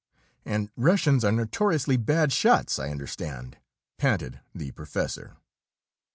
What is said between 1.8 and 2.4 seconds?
bad